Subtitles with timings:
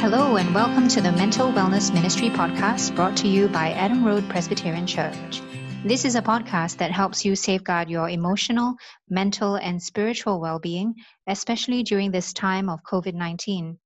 [0.00, 4.26] Hello, and welcome to the Mental Wellness Ministry podcast brought to you by Adam Road
[4.30, 5.42] Presbyterian Church.
[5.84, 8.76] This is a podcast that helps you safeguard your emotional,
[9.10, 10.94] mental, and spiritual well being,
[11.26, 13.78] especially during this time of COVID 19.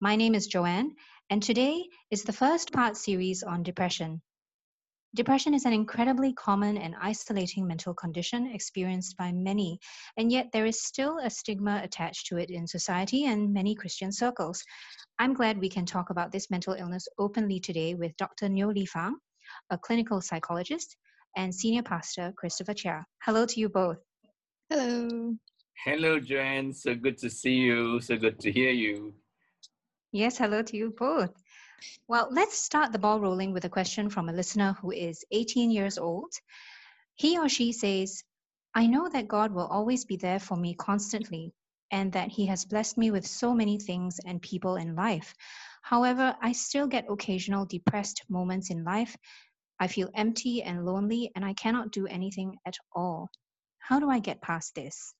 [0.00, 0.94] My name is Joanne,
[1.28, 4.22] and today is the first part series on depression.
[5.14, 9.78] Depression is an incredibly common and isolating mental condition experienced by many,
[10.16, 14.10] and yet there is still a stigma attached to it in society and many Christian
[14.10, 14.64] circles.
[15.18, 18.48] I'm glad we can talk about this mental illness openly today with Dr.
[18.48, 19.16] Neo Li Fang,
[19.68, 20.96] a clinical psychologist,
[21.36, 23.04] and senior pastor Christopher Chia.
[23.22, 23.98] Hello to you both.
[24.70, 25.36] Hello.
[25.84, 26.72] Hello, Joanne.
[26.72, 28.00] So good to see you.
[28.00, 29.12] So good to hear you.
[30.10, 31.34] Yes, hello to you both.
[32.08, 35.70] Well, let's start the ball rolling with a question from a listener who is 18
[35.70, 36.32] years old.
[37.14, 38.22] He or she says,
[38.74, 41.52] I know that God will always be there for me constantly
[41.90, 45.34] and that He has blessed me with so many things and people in life.
[45.82, 49.16] However, I still get occasional depressed moments in life.
[49.78, 53.28] I feel empty and lonely, and I cannot do anything at all.
[53.78, 55.12] How do I get past this?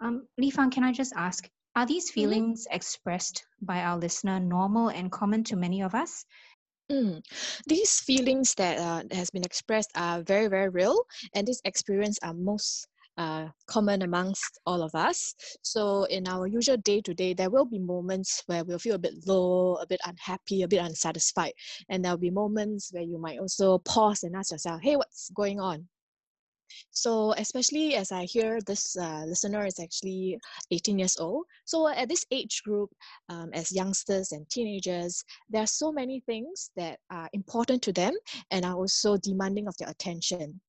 [0.00, 1.48] Um, Li Fang, can I just ask,
[1.78, 2.40] are these Mm-hmm.
[2.40, 6.24] feelings expressed by our listener normal and common to many of us?
[6.90, 7.22] Mm.
[7.66, 11.04] These feelings that uh, has been expressed are very, very real,
[11.34, 15.34] and these experience are most uh, common amongst all of us.
[15.62, 18.98] So, in our usual day to day, there will be moments where we'll feel a
[18.98, 21.52] bit low, a bit unhappy, a bit unsatisfied,
[21.88, 25.60] and there'll be moments where you might also pause and ask yourself, "Hey, what's going
[25.60, 25.88] on?"
[26.90, 30.38] So, especially as I hear this uh, listener is actually
[30.70, 31.46] 18 years old.
[31.64, 32.90] So, at this age group,
[33.28, 38.12] um, as youngsters and teenagers, there are so many things that are important to them
[38.50, 40.60] and are also demanding of their attention.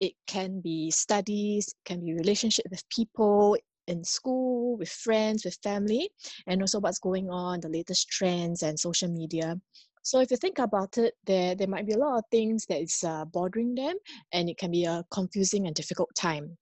[0.00, 6.10] It can be studies, can be relationship with people in school, with friends, with family,
[6.46, 9.56] and also what's going on, the latest trends and social media.
[10.06, 12.80] So if you think about it, there there might be a lot of things that
[12.80, 13.96] is uh, bothering them,
[14.32, 16.56] and it can be a confusing and difficult time.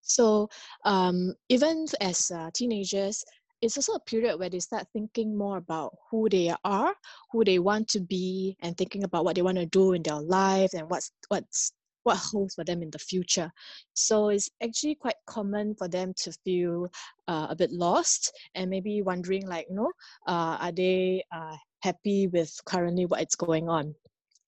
[0.00, 0.48] So
[0.86, 3.22] um, even as uh, teenagers,
[3.60, 6.94] it's also a period where they start thinking more about who they are,
[7.30, 10.22] who they want to be, and thinking about what they want to do in their
[10.22, 11.74] life and what's what's
[12.04, 13.50] what holds for them in the future.
[13.94, 16.88] So it's actually quite common for them to feel
[17.28, 19.92] uh, a bit lost and maybe wondering like, you know,
[20.26, 23.94] uh, are they uh, happy with currently what is going on?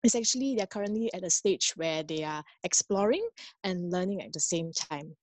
[0.03, 3.26] It's actually they're currently at a stage where they are exploring
[3.62, 5.16] and learning at the same time.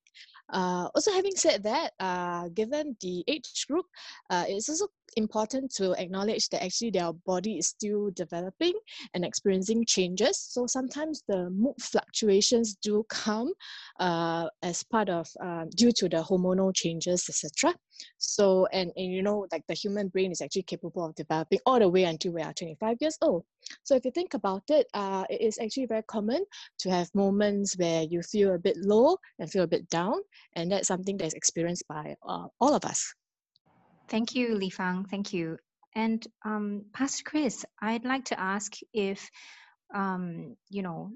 [0.51, 3.85] Uh, also, having said that, uh, given the age group,
[4.29, 8.73] uh, it's also important to acknowledge that actually their body is still developing
[9.13, 10.39] and experiencing changes.
[10.39, 13.53] So sometimes the mood fluctuations do come
[13.99, 17.75] uh, as part of uh, due to the hormonal changes, etc.
[18.17, 21.79] So and, and you know like the human brain is actually capable of developing all
[21.79, 23.43] the way until we are 25 years old.
[23.83, 26.43] So if you think about it, uh, it is actually very common
[26.79, 30.15] to have moments where you feel a bit low and feel a bit down,
[30.53, 33.13] and that's something that's experienced by uh, all of us.
[34.11, 35.05] Thank you, Li Fang.
[35.05, 35.57] Thank you.
[35.95, 39.29] And um, Pastor Chris, I'd like to ask if,
[39.95, 41.11] um, you know,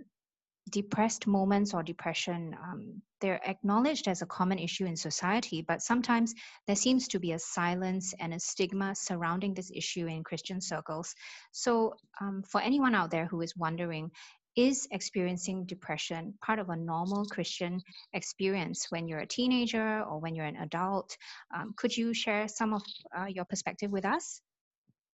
[0.69, 6.33] depressed moments or depression, um, they're acknowledged as a common issue in society, but sometimes
[6.67, 11.13] there seems to be a silence and a stigma surrounding this issue in Christian circles.
[11.51, 14.09] So, um, for anyone out there who is wondering,
[14.56, 17.82] is experiencing depression part of a normal Christian
[18.14, 21.18] experience when you're a teenager or when you're an adult?
[21.56, 22.82] Um, could you share some of
[23.18, 24.42] uh, your perspective with us?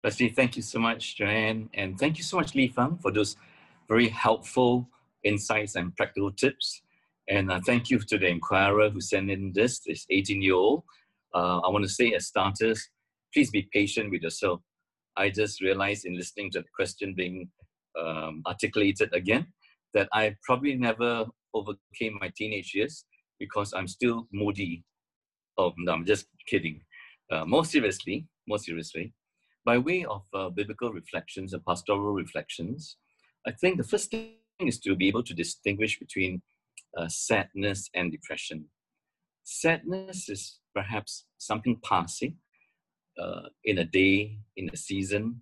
[0.03, 3.37] Firstly, thank you so much, Joanne, and thank you so much, Li Fang, for those
[3.89, 4.89] very helpful
[5.25, 6.83] insights and practical tips.
[7.29, 10.85] And uh, thank you to the inquirer who sent in this, this 18 year old.
[11.35, 12.89] Uh, I want to say, as starters,
[13.33, 14.61] please be patient with yourself.
[15.17, 17.51] I just realized in listening to the question being
[17.99, 19.47] um, articulated again
[19.95, 23.05] that I probably never overcame my teenage years
[23.39, 24.85] because I'm still moody.
[25.59, 26.81] Oh, no, I'm just kidding.
[27.31, 29.13] Uh, more seriously, more seriously,
[29.65, 32.97] by way of uh, biblical reflections and pastoral reflections,
[33.47, 36.43] I think the first thing is to be able to distinguish between
[36.97, 38.67] uh, sadness and depression.
[39.45, 42.37] Sadness is perhaps something passing
[43.21, 45.41] uh, in a day, in a season,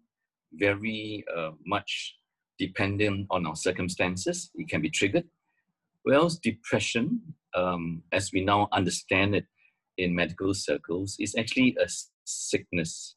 [0.53, 2.15] very uh, much
[2.59, 4.51] dependent on our circumstances.
[4.55, 5.25] It can be triggered.
[6.03, 7.21] Whereas depression,
[7.55, 9.47] um, as we now understand it
[9.97, 11.89] in medical circles, is actually a
[12.25, 13.17] sickness,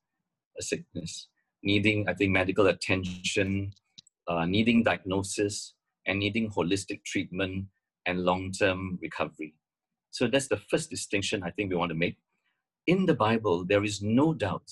[0.59, 1.27] a sickness
[1.63, 3.71] needing, I think, medical attention,
[4.27, 5.73] uh, needing diagnosis,
[6.07, 7.65] and needing holistic treatment
[8.05, 9.53] and long-term recovery.
[10.09, 12.17] So that's the first distinction I think we want to make.
[12.87, 14.69] In the Bible, there is no doubt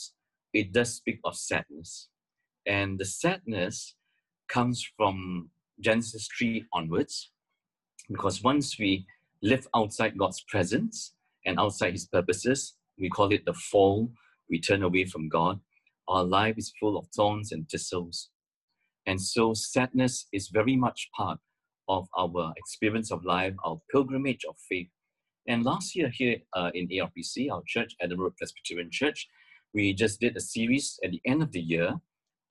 [0.54, 2.10] it does speak of sadness.
[2.66, 3.96] And the sadness
[4.50, 5.50] comes from
[5.80, 7.32] Genesis 3 onwards,
[8.10, 9.06] because once we
[9.42, 11.14] live outside God's presence
[11.46, 14.12] and outside His purposes, we call it the fall,
[14.50, 15.60] we turn away from God.
[16.08, 18.30] Our life is full of thorns and thistles.
[19.06, 21.40] And so sadness is very much part
[21.88, 24.90] of our experience of life, our pilgrimage of faith.
[25.48, 29.28] And last year here uh, in ARPC, our church, Adam Road Presbyterian Church,
[29.74, 32.00] we just did a series at the end of the year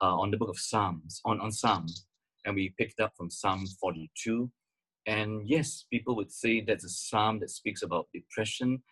[0.00, 2.06] uh, on the book of Psalms, on, on Psalms.
[2.44, 4.50] And we picked up from Psalm 42.
[5.06, 8.82] And yes, people would say that's a psalm that speaks about depression,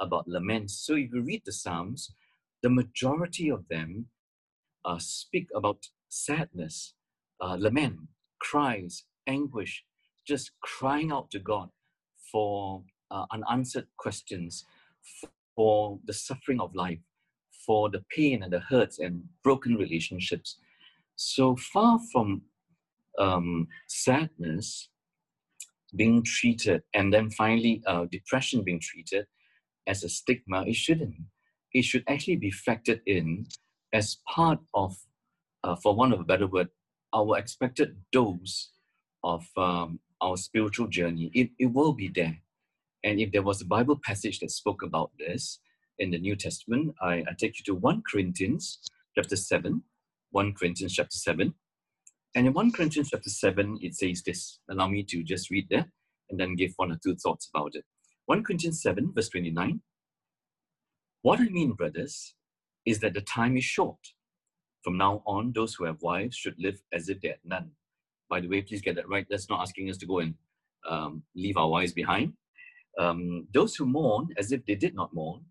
[0.00, 0.70] about lament.
[0.70, 2.12] So if you read the Psalms,
[2.62, 4.06] the majority of them
[4.84, 5.78] uh, speak about
[6.08, 6.94] sadness,
[7.40, 7.98] uh, lament,
[8.40, 9.84] cries, anguish,
[10.26, 11.68] just crying out to God
[12.32, 14.64] for uh, unanswered questions,
[15.54, 16.98] for the suffering of life,
[17.66, 20.58] for the pain and the hurts and broken relationships.
[21.16, 22.42] So far from
[23.18, 24.88] um, sadness
[25.94, 29.26] being treated, and then finally uh, depression being treated
[29.86, 31.14] as a stigma, it shouldn't.
[31.72, 33.46] It should actually be factored in
[33.92, 34.96] as part of,
[35.64, 36.68] uh, for one of a better word,
[37.14, 38.70] our expected dose
[39.22, 41.30] of um, our spiritual journey.
[41.34, 42.38] It, it will be there.
[43.04, 45.60] And if there was a Bible passage that spoke about this
[45.98, 48.80] in the New Testament, I, I take you to 1 Corinthians
[49.14, 49.82] chapter 7.
[50.30, 51.54] 1 Corinthians chapter 7.
[52.34, 54.58] And in 1 Corinthians chapter 7, it says this.
[54.70, 55.86] Allow me to just read there
[56.28, 57.84] and then give one or two thoughts about it.
[58.26, 59.80] 1 Corinthians 7, verse 29.
[61.22, 62.34] What I mean, brothers,
[62.84, 63.98] is that the time is short.
[64.82, 67.70] From now on, those who have wives should live as if they had none.
[68.28, 69.26] By the way, please get that right.
[69.28, 70.34] That's not asking us to go and
[70.88, 72.34] um, leave our wives behind.
[72.98, 75.44] Um, those who mourn as if they did not mourn.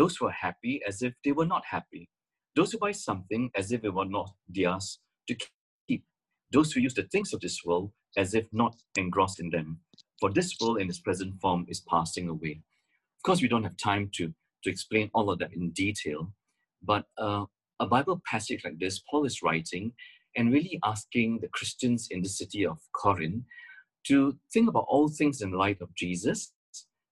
[0.00, 2.08] Those who are happy as if they were not happy.
[2.56, 4.98] Those who buy something as if it were not theirs
[5.28, 5.36] to
[5.88, 6.04] keep.
[6.50, 9.80] Those who use the things of this world as if not engrossed in them.
[10.18, 12.62] For this world in its present form is passing away.
[13.18, 14.32] Of course, we don't have time to,
[14.64, 16.32] to explain all of that in detail,
[16.82, 17.44] but uh,
[17.78, 19.92] a Bible passage like this, Paul is writing
[20.34, 23.44] and really asking the Christians in the city of Corinth
[24.06, 26.54] to think about all things in light of Jesus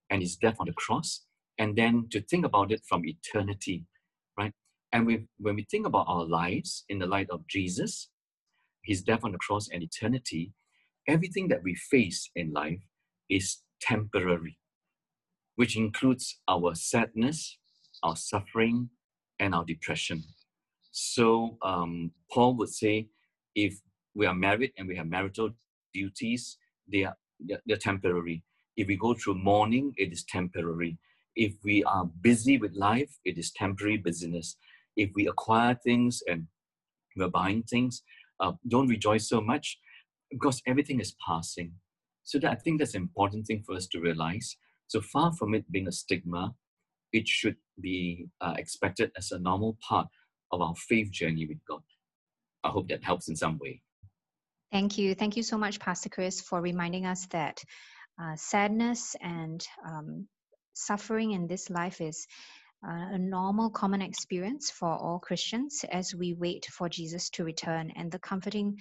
[0.08, 1.26] and his death on the cross,
[1.58, 3.84] and then to think about it from eternity,
[4.38, 4.52] right?
[4.92, 8.08] And we, when we think about our lives in the light of Jesus,
[8.84, 10.52] his death on the cross, and eternity,
[11.06, 12.80] everything that we face in life
[13.28, 14.58] is temporary,
[15.56, 17.58] which includes our sadness,
[18.02, 18.90] our suffering,
[19.38, 20.22] and our depression.
[20.92, 23.08] So um, Paul would say,
[23.54, 23.78] if
[24.14, 25.50] we are married and we have marital
[25.92, 26.58] duties,
[26.90, 28.42] they are they're, they're temporary.
[28.76, 30.98] If we go through mourning, it is temporary.
[31.38, 34.56] If we are busy with life, it is temporary busyness.
[34.96, 36.48] If we acquire things and
[37.16, 38.02] we're buying things,
[38.40, 39.78] uh, don't rejoice so much
[40.32, 41.70] because everything is passing.
[42.24, 44.56] So that I think that's an important thing for us to realize.
[44.88, 46.54] So far from it being a stigma,
[47.12, 50.08] it should be uh, expected as a normal part
[50.50, 51.82] of our faith journey with God.
[52.64, 53.80] I hope that helps in some way.
[54.72, 55.14] Thank you.
[55.14, 57.62] Thank you so much, Pastor Chris, for reminding us that
[58.20, 60.26] uh, sadness and um,
[60.78, 62.26] suffering in this life is
[62.86, 67.92] uh, a normal, common experience for all Christians as we wait for Jesus to return.
[67.96, 68.76] And the comforting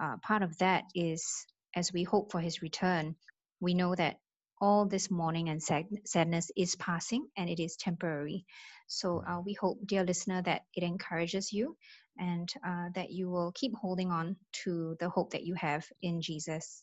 [0.00, 3.16] uh, part of that is as we hope for his return,
[3.60, 4.16] we know that
[4.60, 8.44] all this mourning and sadness is passing and it is temporary.
[8.88, 11.76] So uh, we hope, dear listener, that it encourages you
[12.18, 16.22] and uh, that you will keep holding on to the hope that you have in
[16.22, 16.82] Jesus.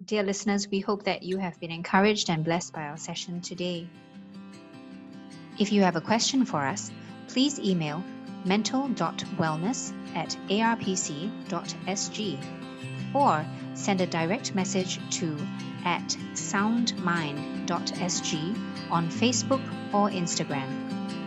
[0.00, 3.88] Dear listeners, we hope that you have been encouraged and blessed by our session today.
[5.58, 6.90] If you have a question for us,
[7.28, 8.02] please email
[8.44, 12.38] mental.wellness at arpc.sg
[13.14, 15.36] or send a direct message to
[15.84, 21.21] at soundmind.sg on Facebook or Instagram.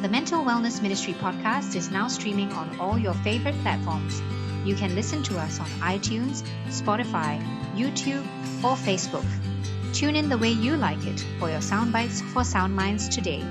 [0.00, 4.22] The Mental Wellness Ministry podcast is now streaming on all your favorite platforms.
[4.64, 7.42] You can listen to us on iTunes, Spotify,
[7.74, 8.24] YouTube,
[8.62, 9.26] or Facebook.
[9.92, 13.42] Tune in the way you like it for your sound bites for Sound Minds today.